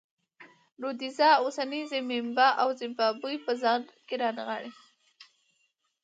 رودزیا 0.81 1.31
اوسنۍ 1.43 1.81
زیمبیا 1.91 2.47
او 2.61 2.69
زیمبابوې 2.79 3.35
په 3.45 3.51
ځان 3.61 3.81
کې 4.07 4.15
رانغاړي. 4.21 4.71